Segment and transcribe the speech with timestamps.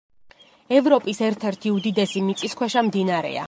[0.77, 3.39] ევროპის ერთ-ერთი უდიდესი მიწისქვეშა მდინარეა.